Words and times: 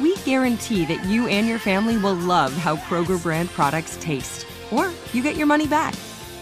we 0.00 0.16
guarantee 0.18 0.84
that 0.86 1.04
you 1.04 1.28
and 1.28 1.46
your 1.46 1.58
family 1.58 1.96
will 1.96 2.14
love 2.14 2.52
how 2.52 2.76
Kroger 2.76 3.22
brand 3.22 3.48
products 3.50 3.96
taste, 4.00 4.46
or 4.70 4.90
you 5.12 5.22
get 5.22 5.36
your 5.36 5.46
money 5.46 5.66
back. 5.66 5.94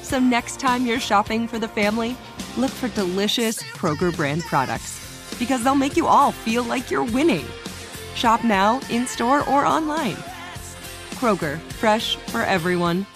So 0.02 0.18
next 0.18 0.60
time 0.60 0.86
you're 0.86 1.00
shopping 1.00 1.48
for 1.48 1.58
the 1.58 1.68
family, 1.68 2.16
look 2.56 2.70
for 2.70 2.88
delicious 2.88 3.62
Kroger 3.62 4.14
brand 4.14 4.42
products 4.42 5.00
because 5.38 5.64
they'll 5.64 5.74
make 5.74 5.96
you 5.96 6.06
all 6.06 6.32
feel 6.32 6.62
like 6.62 6.90
you're 6.90 7.04
winning. 7.04 7.46
Shop 8.14 8.44
now, 8.44 8.80
in 8.90 9.06
store, 9.06 9.48
or 9.48 9.66
online. 9.66 10.16
Kroger, 11.14 11.58
fresh 11.80 12.16
for 12.16 12.42
everyone. 12.42 13.06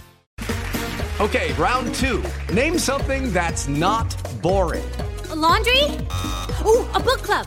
Okay, 1.20 1.52
round 1.54 1.94
two. 1.94 2.22
Name 2.52 2.78
something 2.78 3.32
that's 3.32 3.68
not 3.68 4.16
boring. 4.40 4.88
A 5.30 5.34
laundry? 5.34 5.82
Ooh, 6.64 6.86
a 6.94 7.00
book 7.00 7.22
club. 7.22 7.46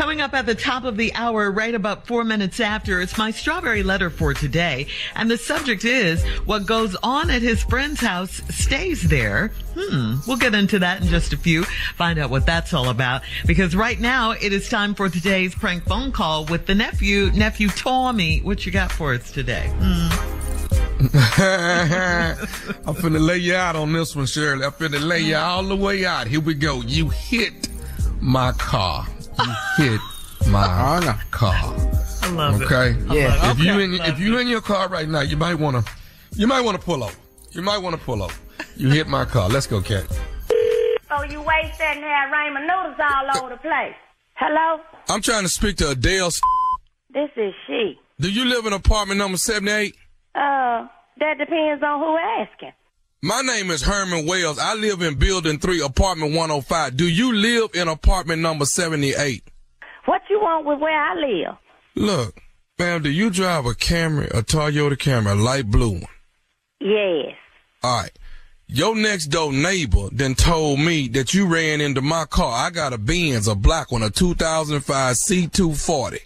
Coming 0.00 0.22
up 0.22 0.32
at 0.32 0.46
the 0.46 0.54
top 0.54 0.84
of 0.84 0.96
the 0.96 1.14
hour, 1.14 1.50
right 1.50 1.74
about 1.74 2.06
four 2.06 2.24
minutes 2.24 2.58
after, 2.58 3.02
it's 3.02 3.18
my 3.18 3.30
strawberry 3.30 3.82
letter 3.82 4.08
for 4.08 4.32
today. 4.32 4.86
And 5.14 5.30
the 5.30 5.36
subject 5.36 5.84
is 5.84 6.24
what 6.46 6.64
goes 6.64 6.96
on 7.02 7.28
at 7.28 7.42
his 7.42 7.62
friend's 7.62 8.00
house 8.00 8.40
stays 8.48 9.02
there. 9.02 9.48
Hmm. 9.76 10.14
We'll 10.26 10.38
get 10.38 10.54
into 10.54 10.78
that 10.78 11.02
in 11.02 11.08
just 11.08 11.34
a 11.34 11.36
few. 11.36 11.64
Find 11.96 12.18
out 12.18 12.30
what 12.30 12.46
that's 12.46 12.72
all 12.72 12.88
about. 12.88 13.20
Because 13.44 13.76
right 13.76 14.00
now 14.00 14.30
it 14.30 14.54
is 14.54 14.70
time 14.70 14.94
for 14.94 15.10
today's 15.10 15.54
prank 15.54 15.84
phone 15.84 16.12
call 16.12 16.46
with 16.46 16.64
the 16.64 16.74
nephew, 16.74 17.30
nephew 17.32 17.68
Tommy. 17.68 18.38
What 18.38 18.64
you 18.64 18.72
got 18.72 18.90
for 18.90 19.12
us 19.12 19.30
today? 19.30 19.70
Hmm. 19.74 20.08
I'm 22.88 22.94
finna 22.94 23.20
lay 23.20 23.36
you 23.36 23.54
out 23.54 23.76
on 23.76 23.92
this 23.92 24.16
one, 24.16 24.24
Shirley. 24.24 24.64
I'm 24.64 24.72
finna 24.72 25.06
lay 25.06 25.20
you 25.20 25.36
all 25.36 25.62
the 25.62 25.76
way 25.76 26.06
out. 26.06 26.26
Here 26.26 26.40
we 26.40 26.54
go. 26.54 26.80
You 26.80 27.10
hit 27.10 27.68
my 28.18 28.52
car 28.52 29.06
hit 29.76 30.00
my 30.48 31.16
car. 31.30 31.74
I 32.22 32.30
love 32.32 32.62
okay? 32.62 32.90
it. 32.90 33.12
Yeah. 33.12 33.50
If 33.50 33.56
okay. 33.56 33.64
you 33.64 33.78
in 33.80 33.94
if 33.94 34.18
you 34.18 34.38
in 34.38 34.48
your 34.48 34.60
car 34.60 34.88
right 34.88 35.08
now, 35.08 35.20
you 35.20 35.36
might 35.36 35.54
wanna 35.54 35.84
you 36.36 36.46
might 36.46 36.60
wanna 36.60 36.78
pull 36.78 37.02
over. 37.02 37.16
You 37.52 37.62
might 37.62 37.78
wanna 37.78 37.98
pull 37.98 38.22
over. 38.22 38.34
You 38.76 38.90
hit 38.90 39.08
my 39.08 39.24
car. 39.24 39.48
Let's 39.48 39.66
go, 39.66 39.80
Cat. 39.80 40.06
Oh, 41.10 41.24
you 41.24 41.42
wait 41.42 41.72
and 41.80 42.00
have 42.04 42.30
ramen 42.30 42.66
noodles 42.66 42.96
all 42.98 43.42
over 43.42 43.54
the 43.54 43.60
place. 43.60 43.94
Hello? 44.34 44.80
I'm 45.08 45.20
trying 45.20 45.42
to 45.42 45.48
speak 45.48 45.76
to 45.78 45.90
Adele. 45.90 46.30
This 47.12 47.30
is 47.36 47.52
she. 47.66 47.98
Do 48.20 48.30
you 48.30 48.44
live 48.44 48.66
in 48.66 48.72
apartment 48.72 49.18
number 49.18 49.36
78? 49.36 49.94
Uh, 50.34 50.86
that 51.18 51.38
depends 51.38 51.82
on 51.82 51.98
who 52.00 52.16
asking. 52.16 52.72
My 53.22 53.42
name 53.42 53.70
is 53.70 53.82
Herman 53.82 54.24
Wells. 54.24 54.58
I 54.58 54.74
live 54.74 55.02
in 55.02 55.16
building 55.16 55.58
3, 55.58 55.82
apartment 55.82 56.32
105. 56.32 56.96
Do 56.96 57.06
you 57.06 57.34
live 57.34 57.68
in 57.74 57.86
apartment 57.86 58.40
number 58.40 58.64
78? 58.64 59.44
What 60.06 60.22
you 60.30 60.40
want 60.40 60.64
with 60.64 60.78
where 60.78 60.98
I 60.98 61.14
live? 61.16 61.56
Look, 61.96 62.40
ma'am, 62.78 63.02
do 63.02 63.10
you 63.10 63.28
drive 63.28 63.66
a 63.66 63.74
Camry, 63.74 64.30
a 64.30 64.42
Toyota 64.42 64.96
Camry, 64.96 65.32
a 65.32 65.34
light 65.34 65.66
blue 65.66 65.90
one? 65.90 66.06
Yes. 66.80 67.34
All 67.82 68.00
right. 68.00 68.18
Your 68.68 68.96
next 68.96 69.26
door 69.26 69.52
neighbor 69.52 70.08
then 70.12 70.34
told 70.34 70.80
me 70.80 71.08
that 71.08 71.34
you 71.34 71.46
ran 71.46 71.82
into 71.82 72.00
my 72.00 72.24
car. 72.24 72.66
I 72.66 72.70
got 72.70 72.94
a 72.94 72.98
Benz, 72.98 73.48
a 73.48 73.54
black 73.54 73.92
one, 73.92 74.02
a 74.02 74.08
2005 74.08 75.16
C240. 75.16 76.20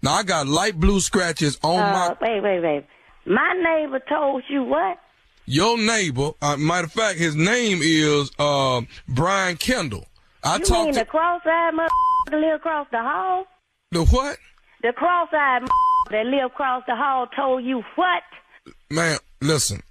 Now 0.00 0.14
I 0.14 0.22
got 0.22 0.46
light 0.46 0.80
blue 0.80 1.00
scratches 1.00 1.58
on 1.62 1.80
uh, 1.80 1.92
my. 1.92 2.16
Wait, 2.22 2.40
wait, 2.42 2.60
wait. 2.60 2.86
My 3.26 3.52
neighbor 3.62 4.00
told 4.08 4.42
you 4.48 4.62
what? 4.62 4.96
Your 5.50 5.76
neighbor, 5.76 6.30
uh, 6.40 6.56
matter 6.58 6.86
of 6.86 6.92
fact, 6.92 7.18
his 7.18 7.34
name 7.34 7.80
is 7.82 8.30
uh, 8.38 8.82
Brian 9.08 9.56
Kendall. 9.56 10.06
I 10.44 10.58
you 10.58 10.64
talked 10.64 10.84
mean 10.84 10.92
to 10.92 11.00
the 11.00 11.04
cross-eyed 11.04 11.74
mother 11.74 11.88
that 12.26 12.36
live 12.36 12.60
across 12.60 12.86
the 12.92 13.00
hall? 13.00 13.46
the 13.90 14.04
what? 14.04 14.36
The 14.84 14.92
cross-eyed 14.92 15.68
that 16.12 16.26
live 16.26 16.52
across 16.52 16.84
the 16.86 16.94
hall 16.94 17.26
told 17.34 17.64
you 17.64 17.82
what? 17.96 18.22
Man, 18.90 19.18
listen. 19.40 19.82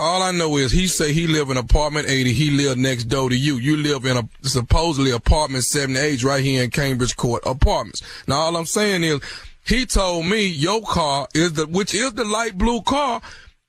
All 0.00 0.20
I 0.20 0.32
know 0.32 0.56
is 0.56 0.72
he 0.72 0.88
say 0.88 1.12
he 1.12 1.28
live 1.28 1.48
in 1.48 1.58
apartment 1.58 2.08
80. 2.08 2.32
He 2.32 2.50
live 2.50 2.76
next 2.76 3.04
door 3.04 3.30
to 3.30 3.36
you. 3.36 3.58
You 3.58 3.76
live 3.76 4.06
in 4.06 4.16
a 4.16 4.28
supposedly 4.42 5.12
apartment 5.12 5.62
78 5.62 6.24
right 6.24 6.42
here 6.42 6.64
in 6.64 6.70
Cambridge 6.70 7.14
Court 7.14 7.40
Apartments. 7.46 8.02
Now 8.26 8.40
all 8.40 8.56
I'm 8.56 8.66
saying 8.66 9.04
is 9.04 9.20
he 9.64 9.86
told 9.86 10.26
me 10.26 10.44
your 10.44 10.82
car 10.82 11.28
is 11.34 11.52
the 11.52 11.66
which 11.66 11.94
is 11.94 12.14
the 12.14 12.24
light 12.24 12.58
blue 12.58 12.82
car 12.82 13.22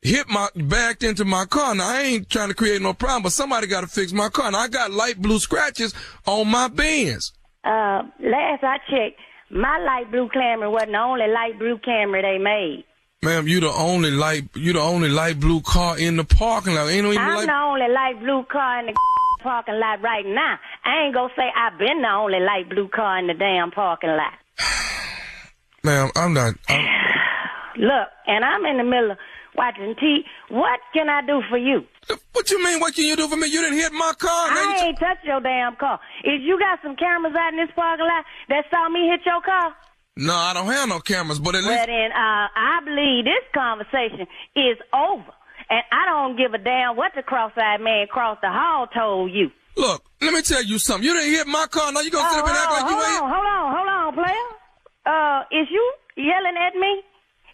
hit 0.06 0.30
my 0.30 0.48
backed 0.56 1.04
into 1.04 1.26
my 1.26 1.46
car. 1.46 1.76
Now 1.76 1.90
I 1.90 2.02
ain't 2.02 2.30
trying 2.30 2.50
to 2.50 2.54
create 2.56 2.82
no 2.82 2.94
problem, 2.94 3.24
but 3.24 3.32
somebody 3.32 3.68
got 3.68 3.82
to 3.82 3.88
fix 3.88 4.14
my 4.14 4.30
car. 4.30 4.48
And 4.48 4.56
I 4.56 4.68
got 4.68 4.92
light 4.92 5.22
blue 5.22 5.40
scratches 5.40 5.94
on 6.26 6.48
my 6.50 6.68
Benz. 6.68 7.34
Uh, 7.64 8.04
last 8.20 8.64
I 8.64 8.78
checked, 8.90 9.20
my 9.50 9.78
light 9.80 10.12
blue 10.12 10.30
Camry 10.30 10.72
wasn't 10.72 10.92
the 10.92 11.00
only 11.00 11.28
light 11.28 11.58
blue 11.58 11.78
Camry 11.78 12.22
they 12.22 12.38
made. 12.38 12.86
Ma'am, 13.24 13.48
you 13.48 13.60
the 13.60 13.72
only 13.72 14.12
light 14.12 14.44
you 14.54 14.74
the 14.74 14.82
only 14.82 15.10
light 15.10 15.40
blue 15.40 15.62
car 15.62 15.98
in 15.98 16.16
the 16.18 16.24
parking 16.24 16.76
lot. 16.76 16.90
Ain't 16.90 17.06
no 17.06 17.12
even 17.12 17.24
I'm 17.24 17.36
light. 17.38 17.48
the 17.48 17.54
only 17.54 17.88
light 17.92 18.20
blue 18.20 18.44
car 18.52 18.80
in 18.80 18.86
the 18.88 18.94
parking 19.42 19.80
lot 19.80 20.02
right 20.04 20.26
now. 20.26 20.60
I 20.84 21.06
ain't 21.06 21.16
gonna 21.16 21.34
say 21.36 21.50
I've 21.56 21.80
been 21.80 22.02
the 22.04 22.10
only 22.10 22.40
light 22.40 22.70
blue 22.70 22.88
car 22.88 23.18
in 23.18 23.26
the 23.28 23.34
damn 23.34 23.72
parking 23.72 24.12
lot. 24.12 24.34
Ma'am, 25.84 26.12
I'm 26.16 26.34
not. 26.34 26.54
I'm, 26.70 26.86
Look, 27.78 28.08
and 28.28 28.46
I'm 28.46 28.64
in 28.66 28.78
the 28.78 28.84
middle 28.84 29.12
of 29.12 29.18
watching 29.56 29.96
TV. 29.96 30.24
What 30.50 30.80
can 30.94 31.10
I 31.10 31.22
do 31.26 31.42
for 31.50 31.58
you? 31.58 31.84
what 32.34 32.50
you 32.52 32.64
mean? 32.64 32.80
What 32.80 32.94
can 32.94 33.06
you 33.06 33.16
do 33.16 33.28
for 33.28 33.36
me? 33.38 33.48
You 33.48 33.62
didn't 33.62 33.78
hit 33.78 33.92
my 33.94 34.14
car. 34.18 34.48
I 34.52 34.86
ain't 34.88 35.00
touched 35.00 35.24
your 35.26 35.42
damn 35.42 35.76
car. 35.76 36.00
If 36.24 36.42
you 36.44 36.60
got 36.60 36.80
some 36.84 36.96
cameras 36.96 37.34
out 37.38 37.54
in 37.54 37.58
this 37.60 37.74
parking 37.76 38.06
lot 38.06 38.26
that 38.50 38.66
saw 38.70 38.90
me 38.90 39.08
hit 39.10 39.22
your 39.26 39.42
car, 39.42 39.76
No, 40.18 40.34
I 40.36 40.54
don't 40.54 40.68
have 40.68 40.88
no 40.90 41.00
cameras, 41.00 41.40
but 41.40 41.56
at 41.56 41.64
well 41.64 41.72
least 41.74 41.88
then 41.88 42.12
uh, 42.12 42.48
I 42.56 42.80
believe 42.86 43.26
this 43.26 43.44
conversation 43.54 44.28
is 44.56 44.78
over. 44.94 45.32
And 45.68 45.82
I 45.92 46.06
don't 46.06 46.38
give 46.38 46.54
a 46.54 46.60
damn 46.60 46.96
what 46.96 47.14
the 47.16 47.24
cross-eyed 47.24 47.82
man 47.82 48.04
across 48.04 48.38
the 48.42 48.50
hall 48.50 48.86
told 48.88 49.32
you. 49.32 49.50
Look, 49.76 50.04
let 50.22 50.32
me 50.34 50.42
tell 50.44 50.64
you 50.64 50.78
something. 50.78 51.04
You 51.04 51.14
didn't 51.16 51.32
hit 51.34 51.48
my 51.48 51.66
car. 51.72 51.92
Now 51.92 52.02
you 52.02 52.12
gonna 52.12 52.30
sit 52.30 52.40
up 52.40 52.48
and 52.48 52.56
act 52.56 52.72
like 52.72 52.90
you 52.90 52.96
hold 52.96 53.10
ain't. 53.10 53.22
on, 53.24 53.30
hold 53.34 53.46
on, 53.48 53.76
hold 53.76 53.90
on, 53.90 54.14
player. 54.14 54.48
Uh, 55.06 55.42
is 55.52 55.68
you 55.72 55.84
yelling 56.16 56.56
at 56.56 56.76
me? 56.76 57.02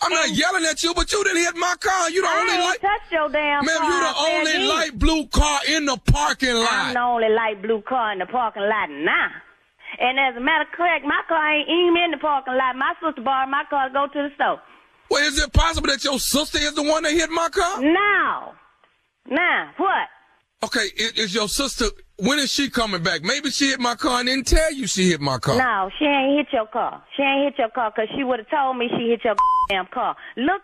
I'm 0.04 0.12
not 0.12 0.30
yelling 0.32 0.66
at 0.66 0.82
you, 0.84 0.94
but 0.94 1.12
you 1.12 1.24
didn't 1.24 1.44
hit 1.44 1.56
my 1.56 1.76
car. 1.80 2.10
You 2.10 2.22
the 2.24 2.28
I 2.28 2.40
only 2.40 2.58
light. 2.58 2.82
touched 2.82 3.12
your 3.12 3.30
damn 3.30 3.66
Ma'am, 3.66 3.78
car. 3.78 3.86
you 3.86 3.94
the 3.94 4.14
man. 4.14 4.58
only 4.58 4.68
light 4.68 4.98
blue 5.00 5.28
car 5.28 5.60
in 5.68 5.86
the 5.86 5.98
parking 6.12 6.56
lot. 6.56 6.68
I'm 6.72 6.94
the 6.94 7.00
only 7.02 7.30
light 7.30 7.62
blue 7.62 7.82
car 7.88 8.12
in 8.14 8.20
the 8.20 8.26
parking 8.26 8.64
lot 8.64 8.90
now. 8.90 9.30
And 10.00 10.18
as 10.20 10.36
a 10.36 10.40
matter 10.40 10.64
of 10.64 10.76
fact, 10.78 11.06
my 11.06 11.22
car 11.28 11.54
ain't 11.54 11.70
even 11.70 11.98
in 12.06 12.12
the 12.12 12.18
parking 12.18 12.56
lot. 12.56 12.76
My 12.76 12.94
sister 13.04 13.22
borrowed 13.22 13.50
my 13.50 13.64
car 13.70 13.90
to 13.90 13.94
go 13.94 14.08
to 14.08 14.30
the 14.30 14.34
store. 14.36 14.60
Well, 15.10 15.22
is 15.28 15.38
it 15.38 15.52
possible 15.54 15.88
that 15.90 16.04
your 16.04 16.18
sister 16.20 16.58
is 16.58 16.74
the 16.74 16.84
one 16.84 17.04
that 17.04 17.12
hit 17.12 17.30
my 17.30 17.50
car? 17.50 17.82
Now, 17.82 18.54
now, 19.30 19.72
what? 19.78 20.08
Okay, 20.64 20.88
is, 20.96 21.12
is 21.14 21.36
your 21.36 21.48
sister? 21.50 21.86
When 22.22 22.38
is 22.38 22.52
she 22.54 22.70
coming 22.70 23.02
back? 23.02 23.24
Maybe 23.24 23.50
she 23.50 23.70
hit 23.70 23.80
my 23.80 23.96
car 23.96 24.20
and 24.20 24.28
didn't 24.30 24.46
tell 24.46 24.72
you 24.72 24.86
she 24.86 25.10
hit 25.10 25.22
my 25.22 25.40
car. 25.40 25.58
No, 25.58 25.90
she 25.98 26.06
ain't 26.06 26.38
hit 26.38 26.54
your 26.54 26.68
car. 26.68 27.02
She 27.18 27.24
ain't 27.24 27.46
hit 27.50 27.58
your 27.58 27.70
car 27.70 27.92
because 27.92 28.10
she 28.16 28.24
would 28.24 28.38
have 28.40 28.50
told 28.50 28.78
me 28.78 28.90
she 28.96 29.10
hit 29.10 29.24
your 29.26 29.34
damn 29.70 29.88
car. 29.88 30.16
Look, 30.38 30.62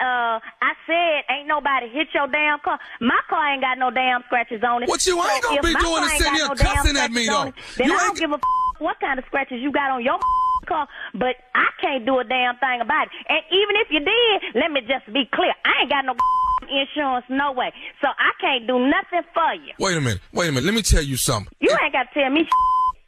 uh, 0.00 0.40
I 0.40 0.72
said 0.88 1.28
ain't 1.36 1.48
nobody 1.48 1.90
hit 1.92 2.08
your 2.14 2.28
damn 2.28 2.60
car. 2.60 2.78
My 3.02 3.20
car 3.28 3.52
ain't 3.52 3.60
got 3.60 3.76
no 3.76 3.90
damn 3.90 4.22
scratches 4.24 4.62
on 4.64 4.82
it. 4.84 4.88
What 4.88 5.06
you 5.06 5.20
ain't 5.22 5.42
gonna 5.44 5.60
be 5.60 5.74
doing 5.74 6.02
is 6.04 6.12
sitting 6.16 6.34
here 6.34 6.48
no 6.48 6.54
cussing 6.54 6.96
at 6.96 7.12
me, 7.12 7.26
though. 7.28 7.42
it, 7.52 7.54
Then 7.76 7.88
You 7.88 7.94
I 7.94 7.98
don't 7.98 8.08
ain't- 8.10 8.18
give 8.18 8.32
a 8.32 8.40
what 8.78 8.98
kind 9.00 9.18
of 9.18 9.26
scratches 9.26 9.60
you 9.60 9.70
got 9.70 9.90
on 9.90 10.02
your 10.02 10.18
car, 10.66 10.88
but 11.12 11.36
I 11.54 11.68
can't 11.80 12.06
do 12.06 12.18
a 12.20 12.24
damn 12.24 12.56
thing 12.56 12.80
about 12.80 13.08
it. 13.08 13.12
And 13.28 13.42
even 13.52 13.76
if 13.84 13.88
you 13.90 14.00
did, 14.00 14.56
let 14.56 14.72
me 14.72 14.80
just 14.80 15.04
be 15.12 15.28
clear. 15.28 15.52
I 15.64 15.82
ain't 15.82 15.90
got 15.90 16.06
no 16.06 16.14
insurance, 16.68 17.26
no 17.28 17.52
way. 17.52 17.72
So 18.00 18.08
I 18.08 18.30
can't 18.40 18.66
do 18.66 18.78
nothing 18.78 19.22
for 19.32 19.54
you. 19.54 19.72
Wait 19.78 19.96
a 19.96 20.00
minute. 20.00 20.20
Wait 20.32 20.48
a 20.48 20.52
minute. 20.52 20.64
Let 20.64 20.74
me 20.74 20.82
tell 20.82 21.02
you 21.02 21.16
something. 21.16 21.52
You 21.60 21.70
ain't 21.82 21.92
got 21.92 22.04
to 22.12 22.20
tell 22.20 22.30
me. 22.30 22.48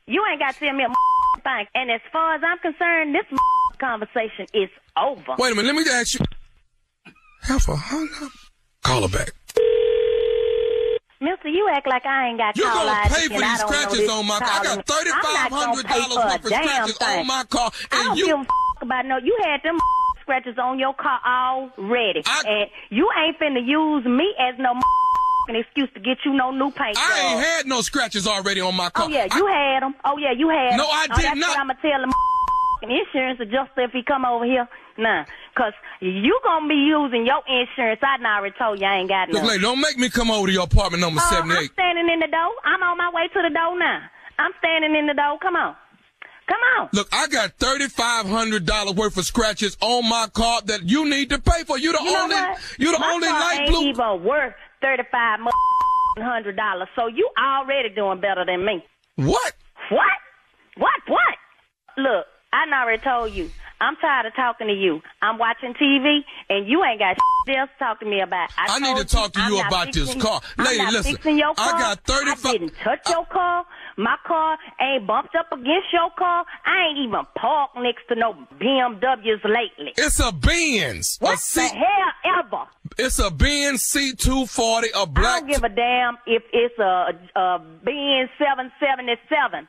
You 0.08 0.22
ain't 0.30 0.38
got 0.38 0.54
to 0.54 0.60
tell 0.60 0.72
me 0.72 0.84
a 0.84 0.88
thing. 1.42 1.66
And 1.74 1.90
as 1.90 2.00
far 2.12 2.36
as 2.36 2.40
I'm 2.46 2.58
concerned, 2.58 3.12
this 3.12 3.24
conversation 3.80 4.46
is 4.54 4.68
over. 4.96 5.34
Wait 5.36 5.50
a 5.50 5.54
minute. 5.56 5.74
Let 5.74 5.84
me 5.84 5.90
ask 5.90 6.14
you. 6.14 6.24
Half 7.42 7.68
a 7.68 7.74
hung 7.74 8.08
up. 8.22 8.30
Call 8.84 9.02
her 9.02 9.08
back. 9.08 9.32
Mister, 11.20 11.48
you 11.48 11.68
act 11.72 11.88
like 11.88 12.06
I 12.06 12.28
ain't 12.28 12.38
got 12.38 12.56
You're 12.56 12.68
call 12.70 12.84
gonna 12.86 13.08
pay 13.08 13.26
for 13.26 13.34
I 13.42 13.50
these 13.50 13.60
scratches 13.60 14.08
on 14.10 14.26
my 14.28 14.38
car. 14.38 14.48
I 14.60 14.62
got 14.62 14.86
thirty 14.86 15.10
five 15.10 15.50
hundred 15.50 15.86
dollars 15.88 16.16
worth 16.16 16.44
of 16.44 16.46
scratches 16.46 16.98
thing. 16.98 17.18
on 17.20 17.26
my 17.26 17.44
car, 17.50 17.70
I 17.90 17.96
don't 17.96 18.10
and 18.10 18.18
you. 18.18 18.26
give 18.26 18.36
a 18.36 18.40
f- 18.40 18.82
about 18.82 19.06
no. 19.06 19.16
You 19.18 19.36
had 19.42 19.60
them 19.64 19.78
scratches 20.26 20.58
on 20.58 20.78
your 20.78 20.92
car 20.94 21.20
already, 21.24 22.22
I- 22.26 22.42
and 22.46 22.70
you 22.90 23.08
ain't 23.16 23.38
finna 23.38 23.62
use 23.64 24.04
me 24.04 24.34
as 24.38 24.58
no 24.58 24.72
an 25.48 25.54
excuse 25.54 25.88
to 25.94 26.00
get 26.00 26.18
you 26.24 26.32
no 26.34 26.50
new 26.50 26.70
paint 26.72 26.98
I 26.98 27.20
ain't 27.30 27.40
had 27.40 27.66
no 27.66 27.80
scratches 27.80 28.26
already 28.26 28.60
on 28.60 28.74
my 28.74 28.90
car. 28.90 29.06
Oh 29.06 29.08
yeah, 29.08 29.26
you 29.32 29.46
had 29.46 29.82
them. 29.84 29.94
Oh 30.04 30.18
yeah, 30.18 30.32
you 30.32 30.48
had 30.48 30.72
'em. 30.72 30.78
No, 30.78 30.84
I 30.90 31.06
oh, 31.10 31.14
did 31.14 31.24
that's 31.24 31.38
not. 31.38 31.48
What 31.50 31.58
I'ma 31.60 31.74
tell 31.74 32.02
the 32.02 32.88
insurance 33.06 33.38
adjuster 33.40 33.82
if 33.82 33.92
he 33.92 34.02
come 34.02 34.24
over 34.24 34.44
here. 34.44 34.68
Nah, 34.98 35.24
cause 35.54 35.72
you 36.00 36.40
gonna 36.42 36.66
be 36.66 36.74
using 36.74 37.24
your 37.26 37.42
insurance. 37.46 38.00
I 38.02 38.16
done 38.16 38.26
already 38.26 38.54
told 38.58 38.80
you 38.80 38.86
I 38.86 38.96
ain't 38.98 39.08
got 39.08 39.28
no. 39.28 39.38
Look, 39.40 39.48
lady, 39.50 39.62
don't 39.62 39.80
make 39.80 39.96
me 39.98 40.08
come 40.10 40.30
over 40.32 40.48
to 40.48 40.52
your 40.52 40.64
apartment 40.64 41.00
number 41.02 41.20
Uh, 41.20 41.30
seventy 41.30 41.54
I'm 41.54 41.62
eight. 41.64 41.72
standing 41.74 42.08
in 42.10 42.18
the 42.18 42.26
door. 42.26 42.50
I'm 42.64 42.82
on 42.82 42.98
my 42.98 43.10
way 43.14 43.28
to 43.28 43.42
the 43.42 43.54
door 43.54 43.78
now. 43.78 44.02
I'm 44.40 44.50
standing 44.58 44.96
in 44.96 45.06
the 45.06 45.14
door. 45.14 45.38
Come 45.40 45.54
on. 45.54 45.76
Come 46.48 46.58
on. 46.78 46.88
Look, 46.92 47.08
I 47.12 47.26
got 47.28 47.52
thirty 47.58 47.88
five 47.88 48.26
hundred 48.26 48.66
dollars 48.66 48.94
worth 48.94 49.16
of 49.16 49.24
scratches 49.24 49.76
on 49.80 50.08
my 50.08 50.28
car 50.32 50.60
that 50.66 50.82
you 50.88 51.08
need 51.08 51.30
to 51.30 51.40
pay 51.40 51.64
for. 51.64 51.78
You 51.78 51.92
the 51.92 51.98
You 52.04 52.12
know 52.12 52.22
only, 52.22 52.34
what? 52.36 52.58
you 52.78 52.92
the 52.92 52.98
My 52.98 53.12
only 53.12 53.28
car 53.28 53.40
light 53.40 53.60
ain't 53.62 53.70
blue. 53.70 53.88
even 53.88 54.24
worth 54.24 54.54
thirty-five 54.80 55.40
hundred 56.18 56.56
dollars. 56.56 56.88
So 56.94 57.08
you 57.08 57.28
already 57.38 57.88
doing 57.90 58.20
better 58.20 58.44
than 58.44 58.64
me. 58.64 58.84
What? 59.16 59.54
What? 59.90 60.18
What? 60.76 61.00
What? 61.08 61.34
Look, 61.98 62.26
I 62.52 62.64
already 62.82 63.02
told 63.02 63.32
you. 63.32 63.50
I'm 63.78 63.96
tired 63.96 64.24
of 64.24 64.34
talking 64.34 64.68
to 64.68 64.72
you. 64.72 65.02
I'm 65.20 65.36
watching 65.36 65.74
TV, 65.74 66.20
and 66.48 66.66
you 66.66 66.82
ain't 66.82 66.98
got 66.98 67.16
else 67.48 67.70
to 67.78 67.84
talk 67.84 68.00
to 68.00 68.06
me 68.06 68.20
about. 68.20 68.48
I, 68.56 68.76
I 68.76 68.78
need 68.78 68.96
to 68.96 69.04
talk 69.04 69.32
to 69.32 69.40
you 69.42 69.56
not 69.58 69.66
about 69.68 69.86
this 69.92 70.04
fixing- 70.04 70.20
car. 70.20 70.40
I'm 70.58 70.64
Lady, 70.64 70.84
listen, 70.90 71.16
I 71.40 71.52
car. 71.54 71.78
got 71.78 72.00
35 72.04 72.46
I 72.46 72.52
didn't 72.52 72.74
touch 72.82 73.08
your 73.10 73.26
car. 73.26 73.64
My 73.96 74.16
car 74.26 74.58
ain't 74.80 75.06
bumped 75.06 75.34
up 75.34 75.50
against 75.52 75.92
your 75.92 76.10
car. 76.18 76.44
I 76.66 76.88
ain't 76.88 76.98
even 76.98 77.22
parked 77.34 77.76
next 77.76 78.06
to 78.08 78.14
no 78.14 78.34
BMWs 78.60 79.44
lately. 79.44 79.92
It's 79.96 80.20
a 80.20 80.32
Benz. 80.32 81.16
What 81.20 81.38
a 81.38 81.54
the 81.54 81.62
hell 81.68 82.40
ever? 82.44 82.64
It's 82.98 83.18
a 83.18 83.30
Benz 83.30 83.82
C 83.82 84.12
two 84.14 84.46
forty, 84.46 84.88
a 84.94 85.00
I 85.00 85.04
black. 85.06 85.26
I 85.26 85.40
don't 85.40 85.48
give 85.48 85.64
a 85.64 85.68
damn 85.70 86.18
if 86.26 86.42
it's 86.52 86.78
a, 86.78 87.18
a 87.36 87.58
Benz 87.58 88.30
777. 88.38 89.68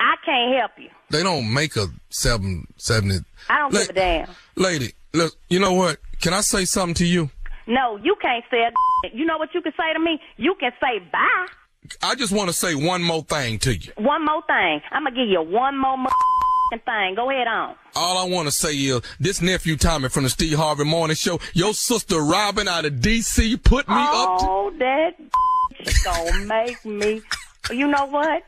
I 0.00 0.14
can't 0.24 0.56
help 0.56 0.72
you. 0.78 0.90
they 1.10 1.22
don't 1.22 1.52
make 1.52 1.76
a 1.76 1.86
seven 2.08 2.66
seventy. 2.76 3.18
I 3.48 3.58
don't 3.58 3.72
give 3.72 3.88
a 3.90 3.92
damn. 3.92 4.28
Lady, 4.56 4.92
look, 5.12 5.34
you 5.48 5.58
know 5.58 5.72
what? 5.74 5.98
Can 6.20 6.32
I 6.34 6.40
say 6.40 6.64
something 6.64 6.94
to 6.94 7.04
you? 7.06 7.30
No, 7.66 7.96
you 8.02 8.16
can't 8.22 8.44
say 8.50 8.62
a 8.62 8.70
You 9.14 9.24
know 9.26 9.38
what 9.38 9.50
you 9.54 9.60
can 9.60 9.72
say 9.72 9.92
to 9.92 9.98
me? 10.00 10.20
You 10.36 10.54
can 10.58 10.72
say 10.80 11.00
bye. 11.12 11.46
I 12.02 12.14
just 12.14 12.32
want 12.32 12.48
to 12.48 12.52
say 12.52 12.74
one 12.74 13.02
more 13.02 13.22
thing 13.22 13.58
to 13.60 13.76
you. 13.76 13.92
One 13.96 14.24
more 14.24 14.42
thing. 14.46 14.80
I'm 14.90 15.04
going 15.04 15.14
to 15.14 15.20
give 15.20 15.28
you 15.28 15.42
one 15.42 15.76
more 15.78 15.96
thing. 16.84 17.14
Go 17.16 17.30
ahead 17.30 17.46
on. 17.46 17.74
All 17.96 18.18
I 18.18 18.28
want 18.28 18.46
to 18.46 18.52
say 18.52 18.74
is 18.74 19.00
this 19.18 19.40
nephew 19.40 19.76
Tommy 19.76 20.08
from 20.08 20.24
the 20.24 20.30
Steve 20.30 20.56
Harvey 20.58 20.84
Morning 20.84 21.16
Show, 21.16 21.40
your 21.54 21.72
sister 21.74 22.20
Robin 22.20 22.68
out 22.68 22.84
of 22.84 22.94
DC 22.94 23.62
put 23.62 23.88
me 23.88 23.94
up. 23.96 24.40
To, 24.40 24.46
Oh, 24.48 24.72
that 24.78 25.14
gonna 26.04 26.44
make 26.44 26.84
me. 26.84 27.22
You 27.70 27.86
know 27.88 28.06
what? 28.06 28.42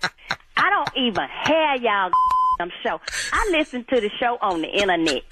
I 0.56 0.70
don't 0.70 0.90
even 0.96 1.26
hear 1.46 1.75
y'all 1.76 2.10
show. 2.82 3.00
I 3.32 3.48
listen 3.52 3.84
to 3.88 4.00
the 4.00 4.10
show 4.20 4.36
on 4.43 4.60
the 4.62 4.69
internet, 4.69 5.22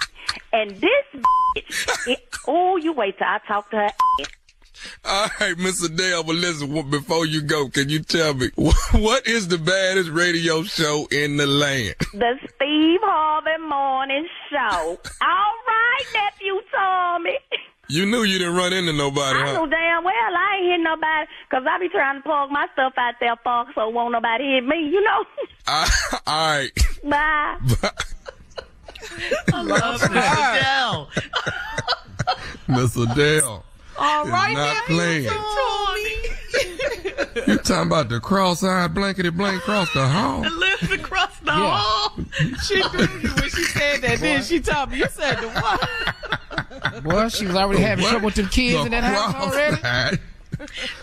and 0.53 0.71
this 0.71 1.05
bitch. 1.57 2.09
It, 2.09 2.27
oh, 2.47 2.77
you 2.77 2.93
wait 2.93 3.19
till 3.19 3.27
I 3.27 3.39
talk 3.47 3.71
to 3.71 3.77
her. 3.77 3.91
All 5.05 5.29
right, 5.41 5.57
Mr. 5.57 5.95
Dale, 5.95 6.23
but 6.23 6.37
listen, 6.37 6.91
before 6.91 7.27
you 7.27 7.43
go, 7.43 7.69
can 7.69 7.89
you 7.89 8.01
tell 8.01 8.35
me 8.35 8.51
what 8.93 9.27
is 9.27 9.49
the 9.49 9.59
baddest 9.59 10.11
radio 10.11 10.63
show 10.63 11.07
in 11.11 11.37
the 11.37 11.47
land? 11.47 11.95
The 12.13 12.35
Steve 12.55 13.01
Harvey 13.03 13.63
Morning 13.69 14.29
Show. 14.51 14.99
All 15.21 15.53
right, 15.67 16.05
nephew 16.15 16.61
Tommy. 16.73 17.39
You 17.91 18.05
knew 18.05 18.23
you 18.23 18.39
didn't 18.39 18.55
run 18.55 18.75
into 18.75 18.93
nobody, 18.93 19.39
I 19.39 19.47
huh? 19.47 19.53
know 19.55 19.67
damn 19.67 20.05
well 20.05 20.15
I 20.15 20.59
ain't 20.61 20.73
hit 20.73 20.81
nobody 20.83 21.27
because 21.49 21.65
I 21.67 21.79
be 21.79 21.89
trying 21.89 22.17
to 22.19 22.23
plug 22.23 22.51
my 22.51 22.67
stuff 22.75 22.93
out 22.99 23.15
there, 23.19 23.35
folks, 23.43 23.73
so 23.75 23.89
won't 23.89 24.13
nobody 24.13 24.45
hit 24.57 24.65
me, 24.67 24.91
you 24.91 25.03
know? 25.03 25.25
Uh, 25.67 25.89
all 26.27 26.59
right. 26.59 26.71
Bye. 27.03 27.57
Bye. 27.81 27.91
I 29.55 29.63
love 29.63 30.01
Mr. 30.03 30.61
Dell. 30.61 31.11
Mr. 32.69 33.15
Dale. 33.15 33.65
All 33.99 34.25
right, 34.27 34.53
not 34.55 34.75
now, 34.75 34.81
playing. 34.87 35.29
Tommy. 35.29 36.15
You 37.47 37.57
talking 37.59 37.87
about 37.87 38.09
the 38.09 38.21
cross-eyed 38.21 38.95
blankety 38.95 39.31
blank 39.31 39.59
across 39.63 39.93
the 39.93 40.07
hall? 40.07 40.41
Lives 40.41 40.91
across 40.91 41.39
the 41.41 41.53
hall. 41.53 42.15
She 42.65 42.75
knew 42.77 42.83
you 42.83 43.29
when 43.35 43.49
she 43.51 43.63
said 43.65 44.01
that. 44.03 44.19
Then 44.21 44.43
she 44.43 44.61
told 44.61 44.91
me, 44.91 44.99
you 44.99 45.07
said 45.11 45.37
the 45.39 45.49
what? 45.49 47.05
Well, 47.05 47.29
she 47.29 47.47
was 47.47 47.57
already 47.57 47.83
having 47.83 48.03
What? 48.05 48.11
trouble 48.11 48.27
with 48.27 48.35
them 48.37 48.49
kids 48.49 48.79
The 48.81 48.85
in 48.87 48.91
that 48.93 49.05
house 49.05 49.35
already. 49.35 50.19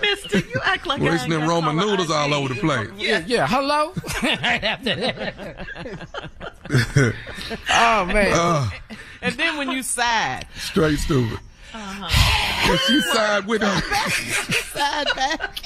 Mister, 0.02 0.40
you 0.40 0.60
act 0.64 0.86
like 0.86 1.00
I 1.02 1.04
Wasting 1.06 1.32
ain't 1.32 1.42
them 1.42 1.50
Roman 1.50 1.78
caller 1.78 1.92
noodles 1.92 2.12
all 2.12 2.34
over 2.34 2.54
the 2.54 2.60
place. 2.60 2.90
Yeah, 2.98 3.24
yeah. 3.26 3.48
Hello. 3.48 3.94
right 4.24 4.64
after 4.64 4.96
that. 4.96 5.66
oh 7.70 8.06
man. 8.06 8.32
Uh, 8.34 8.70
And 9.22 9.36
then 9.36 9.58
when 9.58 9.72
you 9.72 9.82
sighed, 9.84 10.46
straight 10.58 11.00
stupid. 11.00 11.40
Uh-huh. 11.74 12.10
And 12.68 12.80
she 12.80 13.02
side 13.02 13.46
with 13.48 13.62
her. 13.62 13.82
side 14.74 15.08
back. 15.16 15.60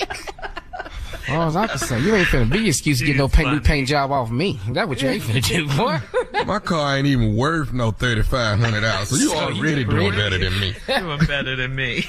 All 1.29 1.55
I 1.55 1.67
can 1.67 1.77
say, 1.77 1.99
you 2.01 2.15
ain't 2.15 2.27
finna 2.27 2.51
be 2.51 2.67
excuse 2.67 2.99
to 2.99 3.05
get 3.05 3.15
no 3.15 3.27
paint, 3.27 3.51
new 3.51 3.59
paint 3.59 3.87
job 3.87 4.11
off 4.11 4.31
me. 4.31 4.59
That 4.71 4.87
what 4.89 5.01
you 5.01 5.09
ain't 5.09 5.21
finna 5.23 5.45
do, 5.47 5.67
boy. 5.77 5.99
My 6.45 6.57
car 6.59 6.97
ain't 6.97 7.05
even 7.05 7.35
worth 7.35 7.71
no 7.71 7.91
thirty 7.91 8.23
five 8.23 8.57
hundred 8.59 8.81
dollars. 8.81 9.09
So 9.09 9.15
you 9.17 9.29
So 9.29 9.49
you 9.49 9.57
already 9.61 9.83
doing 9.85 9.97
really- 9.97 10.17
better 10.17 10.37
than 10.39 10.59
me. 10.59 10.73
Doing 10.87 11.19
better 11.27 11.55
than 11.55 11.75
me. 11.75 12.05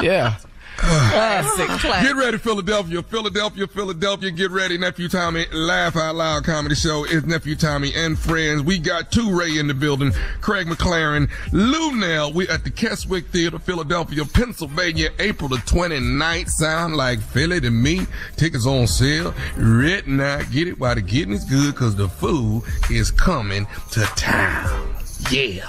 yeah. 0.00 0.36
Classic, 0.76 1.66
classic. 1.80 2.08
Get 2.08 2.16
ready, 2.16 2.38
Philadelphia, 2.38 3.02
Philadelphia, 3.02 3.66
Philadelphia. 3.66 4.30
Get 4.30 4.50
ready, 4.50 4.78
Nephew 4.78 5.08
Tommy. 5.08 5.46
Laugh 5.52 5.96
Out 5.96 6.16
Loud 6.16 6.44
Comedy 6.44 6.74
Show 6.74 7.04
is 7.04 7.24
Nephew 7.24 7.56
Tommy 7.56 7.92
and 7.94 8.18
friends. 8.18 8.62
We 8.62 8.78
got 8.78 9.12
two 9.12 9.36
Ray 9.36 9.58
in 9.58 9.66
the 9.66 9.74
building. 9.74 10.12
Craig 10.40 10.66
McLaren, 10.66 11.30
Lou 11.52 11.96
Nell. 11.96 12.32
We 12.32 12.48
at 12.48 12.64
the 12.64 12.70
Keswick 12.70 13.26
Theater, 13.28 13.58
Philadelphia, 13.58 14.24
Pennsylvania, 14.24 15.10
April 15.18 15.48
the 15.48 15.56
29th. 15.56 16.48
Sound 16.50 16.96
like 16.96 17.20
Philly 17.20 17.60
to 17.60 17.70
me. 17.70 18.06
Tickets 18.36 18.66
on 18.66 18.86
sale. 18.86 19.34
Right 19.56 20.06
now. 20.06 20.42
Get 20.50 20.68
it 20.68 20.78
while 20.78 20.94
the 20.94 21.02
getting 21.02 21.32
is 21.32 21.44
good 21.44 21.74
because 21.74 21.96
the 21.96 22.08
food 22.08 22.62
is 22.90 23.10
coming 23.10 23.66
to 23.92 24.00
town. 24.16 25.03
Yeah, 25.30 25.68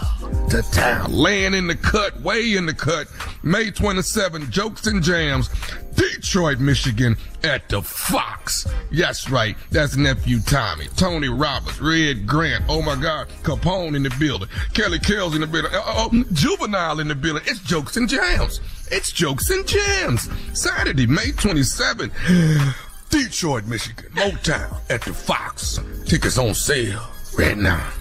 to 0.49 0.61
town. 0.71 1.11
Laying 1.11 1.53
in 1.53 1.67
the 1.67 1.75
cut, 1.75 2.19
way 2.21 2.55
in 2.55 2.65
the 2.65 2.73
cut. 2.73 3.07
May 3.43 3.71
27, 3.71 4.51
Jokes 4.51 4.87
and 4.87 5.01
Jams, 5.01 5.49
Detroit, 5.95 6.59
Michigan, 6.59 7.17
at 7.43 7.69
the 7.69 7.81
Fox. 7.81 8.67
Yes, 8.91 9.29
right. 9.29 9.55
That's 9.71 9.95
nephew 9.95 10.39
Tommy, 10.41 10.87
Tony 10.97 11.29
Roberts, 11.29 11.79
Red 11.79 12.27
Grant. 12.27 12.65
Oh 12.67 12.81
my 12.81 12.95
God, 12.95 13.27
Capone 13.43 13.95
in 13.95 14.03
the 14.03 14.15
building, 14.19 14.49
Kelly 14.73 14.99
Kells 14.99 15.35
in 15.35 15.41
the 15.41 15.47
building. 15.47 15.71
Oh, 15.73 16.09
oh, 16.11 16.23
Juvenile 16.33 16.99
in 16.99 17.07
the 17.07 17.15
building. 17.15 17.43
It's 17.45 17.59
Jokes 17.59 17.97
and 17.97 18.09
Jams. 18.09 18.59
It's 18.91 19.11
Jokes 19.11 19.49
and 19.49 19.67
Jams. 19.67 20.29
Saturday, 20.53 21.07
May 21.07 21.31
27. 21.31 22.11
Detroit, 23.09 23.65
Michigan, 23.65 24.05
Motown 24.13 24.77
at 24.89 25.01
the 25.01 25.13
Fox. 25.13 25.79
Tickets 26.05 26.37
on 26.37 26.53
sale 26.53 27.07
right 27.37 27.57
now. 27.57 27.91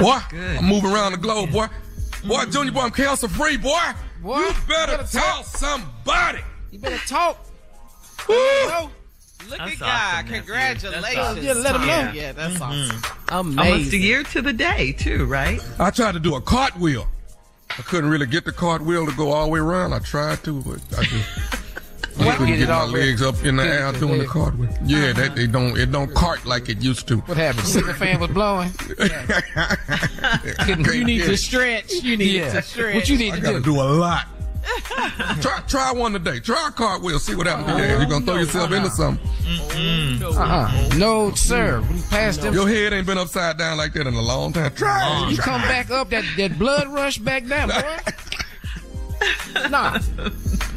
Boy, 0.00 0.20
I'm 0.32 0.64
moving 0.64 0.90
around 0.90 1.12
the 1.12 1.18
globe, 1.18 1.50
boy. 1.52 1.66
Boy, 2.26 2.44
Junior 2.46 2.72
boy, 2.72 2.80
I'm 2.80 2.90
cancer 2.90 3.28
free, 3.28 3.56
boy. 3.56 3.78
Boy, 4.22 4.38
you 4.38 4.52
better, 4.68 4.98
better 4.98 5.08
tell 5.10 5.36
talk. 5.36 5.44
somebody. 5.44 6.40
You 6.70 6.78
better 6.78 6.98
talk. 7.06 7.38
Woo. 8.28 8.34
Look 9.48 9.58
That's 9.58 9.72
at 9.72 9.78
God. 9.78 9.88
awesome, 9.88 10.26
nephew. 10.26 10.36
Congratulations. 10.36 11.18
Awesome. 11.18 11.44
Yeah, 11.44 11.52
let 11.54 11.74
him 11.76 11.80
know. 11.82 11.86
Yeah, 11.86 12.12
yeah, 12.12 12.32
that's 12.32 12.54
mm-hmm. 12.58 12.62
awesome. 12.62 13.02
Amazing. 13.30 13.72
Almost 13.72 13.92
a 13.94 13.96
year 13.96 14.22
to 14.22 14.42
the 14.42 14.52
day, 14.52 14.92
too, 14.92 15.24
right? 15.24 15.60
I 15.78 15.90
tried 15.90 16.12
to 16.12 16.20
do 16.20 16.34
a 16.34 16.40
cartwheel. 16.40 17.06
I 17.70 17.82
couldn't 17.82 18.10
really 18.10 18.26
get 18.26 18.44
the 18.44 18.52
cartwheel 18.52 19.06
to 19.06 19.12
go 19.16 19.32
all 19.32 19.46
the 19.46 19.50
way 19.52 19.60
around. 19.60 19.92
I 19.94 20.00
tried 20.00 20.44
to, 20.44 20.60
but 20.62 20.80
I 20.98 21.04
just 21.04 21.59
I 22.20 22.26
Well, 22.26 22.36
couldn't 22.36 22.46
get 22.52 22.58
get 22.58 22.68
it 22.68 22.72
my 22.72 22.74
all 22.78 22.86
the 22.88 22.92
way- 22.92 23.06
legs 23.06 23.22
up 23.22 23.44
in 23.44 23.56
the 23.56 23.62
get 23.64 23.72
it 23.72 23.80
air 23.80 23.92
doing 23.92 24.18
the 24.18 24.26
cartwheel. 24.26 24.68
Yeah, 24.84 25.12
that 25.12 25.26
uh-huh. 25.26 25.34
they 25.36 25.46
don't 25.46 25.78
it 25.78 25.90
don't 25.90 26.14
cart 26.14 26.44
like 26.44 26.68
it 26.68 26.78
used 26.82 27.08
to. 27.08 27.16
What 27.18 27.36
happened? 27.36 27.66
the 27.66 27.94
fan 27.94 28.20
was 28.20 28.30
blowing. 28.30 28.70
Couldn't- 30.64 30.94
You 30.94 31.04
need 31.04 31.22
to 31.24 31.36
stretch. 31.36 31.92
You 31.92 32.16
need 32.16 32.30
Yeah. 32.32 32.52
to 32.52 32.62
stretch. 32.62 32.94
What 32.94 33.08
you 33.08 33.16
need 33.18 33.32
I 33.32 33.36
to 33.36 33.42
gotta 33.42 33.58
do? 33.60 33.64
do 33.74 33.80
a 33.80 33.82
lot. 33.84 34.26
try 35.40 35.60
try 35.66 35.90
one 35.92 36.12
today. 36.12 36.38
Try 36.38 36.68
a 36.68 36.70
cartwheel. 36.70 37.18
See 37.18 37.34
what 37.34 37.46
happens. 37.46 37.68
Oh, 37.70 37.78
yeah, 37.78 37.96
you're 37.98 38.06
gonna 38.06 38.26
throw 38.26 38.36
yourself 38.36 38.70
uh-huh. 38.70 38.74
into 38.76 38.90
something. 38.90 40.22
Uh-uh. 40.22 40.88
No, 40.98 41.32
sir. 41.34 41.80
We 41.90 42.00
passed 42.10 42.42
them. 42.42 42.52
Your 42.52 42.68
head 42.68 42.92
ain't 42.92 43.06
been 43.06 43.16
upside 43.18 43.56
down 43.56 43.78
like 43.78 43.94
that 43.94 44.06
in 44.06 44.12
a 44.14 44.20
long 44.20 44.52
time. 44.52 44.74
Try 44.74 45.26
it. 45.28 45.32
You 45.32 45.38
come 45.38 45.62
back 45.62 45.90
up, 45.90 46.10
that, 46.10 46.24
that 46.36 46.58
blood 46.58 46.88
rush 46.88 47.16
back 47.18 47.46
down, 47.46 47.68
boy. 47.70 47.98
nah. 49.70 49.98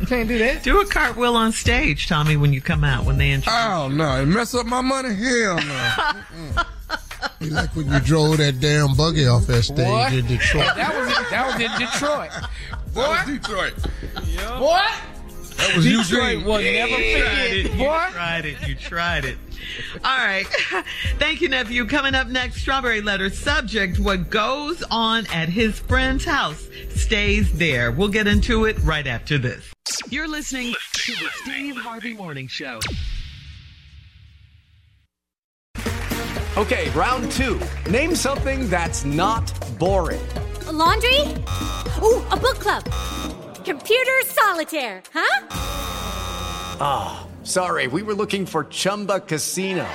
You 0.04 0.08
can't 0.08 0.28
do 0.28 0.38
that. 0.40 0.64
Do 0.64 0.82
a 0.82 0.86
cartwheel 0.86 1.36
on 1.38 1.54
stage, 1.54 2.08
Tommy, 2.10 2.36
when 2.36 2.52
you 2.52 2.60
come 2.60 2.84
out, 2.84 3.06
when 3.06 3.18
they 3.18 3.32
introduce 3.32 3.58
Oh 3.58 3.88
no! 3.88 4.22
it 4.22 4.26
mess 4.26 4.54
up 4.54 4.66
my 4.66 4.82
money? 4.82 5.16
Hell 5.16 5.56
no! 5.56 6.64
You 7.40 7.52
like 7.52 7.74
when 7.74 7.90
you 7.90 8.00
drove 8.02 8.36
that 8.38 8.60
damn 8.60 8.96
buggy 8.96 9.26
off 9.28 9.48
that 9.48 9.64
stage 9.64 9.78
Boy. 9.78 10.10
in 10.12 10.28
Detroit. 10.28 10.76
That 10.76 10.94
was 10.94 11.08
in, 11.08 11.24
that 11.32 11.46
was 11.48 11.56
in 11.56 11.72
Detroit. 11.80 12.32
That 12.94 13.28
was 13.28 13.40
Detroit. 13.40 14.60
Boy. 14.60 14.82
That 15.56 15.76
was 15.78 15.86
Detroit 15.86 16.34
Eugene. 16.34 16.44
will 16.46 16.62
never 16.62 16.98
You 17.00 17.18
tried 17.22 17.30
forget. 17.30 17.52
it. 17.54 17.72
You 17.72 17.78
Boy. 17.78 18.08
tried 18.12 18.46
it. 18.46 18.68
You 18.68 18.76
tried 18.76 19.26
it. 19.26 19.38
All 20.04 20.18
right. 20.18 20.46
Thank 21.18 21.40
you, 21.42 21.48
nephew. 21.48 21.86
Coming 21.86 22.14
up 22.16 22.28
next, 22.28 22.58
Strawberry 22.62 23.02
Letter 23.02 23.30
subject 23.30 24.00
What 24.00 24.30
goes 24.30 24.84
on 24.92 25.26
at 25.28 25.48
his 25.48 25.80
friend's 25.80 26.26
house 26.26 26.68
stays 26.96 27.54
there. 27.58 27.90
We'll 27.92 28.10
get 28.10 28.28
into 28.28 28.66
it 28.66 28.78
right 28.84 29.08
after 29.08 29.38
this. 29.38 29.73
You're 30.10 30.28
listening 30.28 30.74
to 30.94 31.12
the 31.14 31.30
Steve 31.44 31.78
Harvey 31.78 32.14
Morning 32.14 32.48
Show. 32.48 32.80
Okay, 36.56 36.90
round 36.92 37.32
two. 37.32 37.60
Name 37.90 38.16
something 38.16 38.70
that's 38.70 39.06
not 39.06 39.52
boring. 39.80 40.22
A 40.68 40.72
laundry? 40.72 41.20
Ooh, 42.02 42.22
a 42.30 42.38
book 42.38 42.60
club. 42.60 42.84
Computer 43.66 44.22
solitaire, 44.26 45.02
huh? 45.14 45.48
Ah, 46.80 47.28
sorry, 47.44 47.88
we 47.88 48.04
were 48.04 48.14
looking 48.14 48.46
for 48.46 48.66
Chumba 48.66 49.20
Casino. 49.22 49.88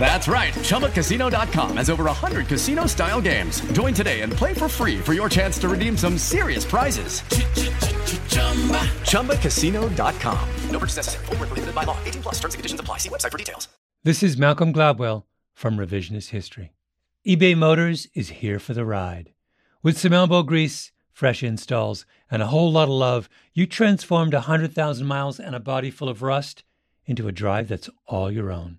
That's 0.00 0.26
right. 0.26 0.54
ChumbaCasino.com 0.54 1.76
has 1.76 1.90
over 1.90 2.04
100 2.04 2.46
casino 2.46 2.86
style 2.86 3.20
games. 3.20 3.60
Join 3.72 3.92
today 3.92 4.22
and 4.22 4.32
play 4.32 4.54
for 4.54 4.68
free 4.68 4.98
for 4.98 5.12
your 5.12 5.28
chance 5.28 5.58
to 5.58 5.68
redeem 5.68 5.96
some 5.96 6.16
serious 6.16 6.64
prizes. 6.64 7.20
ChumbaCasino.com. 9.10 10.48
No 10.70 10.78
purchase 10.78 10.96
necessary. 10.96 11.26
Where 11.26 11.36
prohibited 11.36 11.74
by 11.74 11.84
law. 11.84 11.98
18 12.04 12.22
plus 12.22 12.34
terms 12.36 12.54
and 12.54 12.58
conditions 12.58 12.80
apply. 12.80 12.98
See 12.98 13.10
website 13.10 13.30
for 13.30 13.38
details. 13.38 13.68
This 14.02 14.22
is 14.22 14.38
Malcolm 14.38 14.72
Gladwell 14.72 15.24
from 15.52 15.76
Revisionist 15.76 16.30
History. 16.30 16.72
eBay 17.26 17.54
Motors 17.54 18.06
is 18.14 18.30
here 18.30 18.58
for 18.58 18.72
the 18.72 18.86
ride. 18.86 19.34
With 19.82 19.98
some 19.98 20.14
elbow 20.14 20.42
grease, 20.42 20.90
fresh 21.12 21.42
installs, 21.42 22.06
and 22.30 22.40
a 22.40 22.46
whole 22.46 22.72
lot 22.72 22.84
of 22.84 22.94
love, 22.94 23.28
you 23.52 23.66
transformed 23.66 24.32
100,000 24.32 25.06
miles 25.06 25.38
and 25.38 25.54
a 25.54 25.60
body 25.60 25.90
full 25.90 26.08
of 26.08 26.22
rust 26.22 26.64
into 27.04 27.28
a 27.28 27.32
drive 27.32 27.68
that's 27.68 27.90
all 28.06 28.30
your 28.30 28.50
own. 28.50 28.78